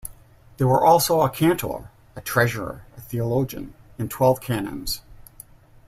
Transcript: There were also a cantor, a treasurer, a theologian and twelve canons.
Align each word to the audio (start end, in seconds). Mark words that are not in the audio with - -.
There 0.57 0.67
were 0.67 0.83
also 0.83 1.21
a 1.21 1.29
cantor, 1.29 1.91
a 2.15 2.21
treasurer, 2.21 2.83
a 2.97 3.01
theologian 3.01 3.75
and 3.99 4.09
twelve 4.09 4.41
canons. 4.41 5.01